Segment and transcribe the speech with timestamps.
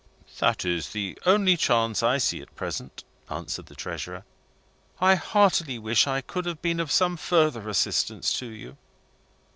[0.39, 4.25] "That is the only chance I see at present," answered the Treasurer.
[4.99, 8.77] "I heartily wish I could have been of some further assistance to you."